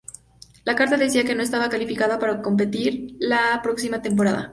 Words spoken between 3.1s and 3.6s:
la